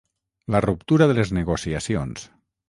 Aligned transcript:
La 0.55 0.61
ruptura 0.65 1.07
de 1.11 1.17
les 1.19 1.33
negociacions. 1.39 2.27